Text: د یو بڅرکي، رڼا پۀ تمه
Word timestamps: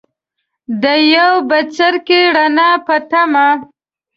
د 0.81 0.83
یو 1.15 1.33
بڅرکي، 1.49 2.19
رڼا 2.35 2.71
پۀ 2.85 2.97
تمه 3.09 3.47